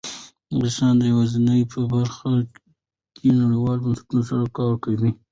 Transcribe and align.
افغانستان 0.51 0.93
د 0.97 1.03
یورانیم 1.13 1.67
په 1.73 1.79
برخه 1.93 2.31
کې 3.15 3.27
نړیوالو 3.41 3.83
بنسټونو 3.85 4.21
سره 4.29 4.45
کار 4.57 4.73
کوي. 4.83 5.11